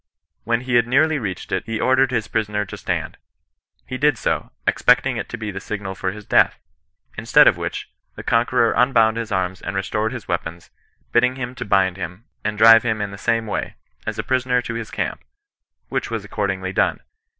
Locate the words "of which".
7.47-7.91